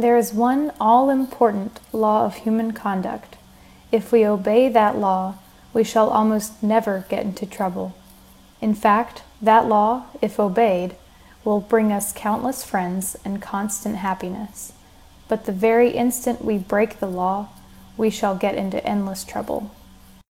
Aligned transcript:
There 0.00 0.16
is 0.16 0.32
one 0.32 0.72
all 0.80 1.10
important 1.10 1.78
law 1.92 2.24
of 2.24 2.36
human 2.36 2.72
conduct. 2.72 3.36
If 3.92 4.12
we 4.12 4.26
obey 4.26 4.70
that 4.70 4.96
law, 4.96 5.34
we 5.74 5.84
shall 5.84 6.08
almost 6.08 6.62
never 6.62 7.04
get 7.10 7.26
into 7.26 7.44
trouble. 7.44 7.94
In 8.62 8.74
fact, 8.74 9.22
that 9.42 9.68
law, 9.68 10.06
if 10.22 10.40
obeyed, 10.40 10.96
will 11.44 11.60
bring 11.60 11.92
us 11.92 12.14
countless 12.14 12.64
friends 12.64 13.14
and 13.26 13.42
constant 13.42 13.96
happiness. 13.96 14.72
But 15.28 15.44
the 15.44 15.52
very 15.52 15.90
instant 15.90 16.42
we 16.42 16.56
break 16.56 16.98
the 16.98 17.06
law, 17.06 17.50
we 17.98 18.08
shall 18.08 18.34
get 18.34 18.54
into 18.54 18.82
endless 18.86 19.22
trouble. 19.22 19.70